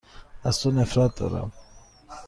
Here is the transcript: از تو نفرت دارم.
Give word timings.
از 0.43 0.59
تو 0.59 0.71
نفرت 0.71 1.15
دارم. 1.15 1.51